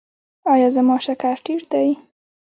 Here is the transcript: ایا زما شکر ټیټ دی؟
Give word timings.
ایا 0.53 0.69
زما 0.75 0.95
شکر 1.05 1.35
ټیټ 1.45 1.63
دی؟ 1.71 1.89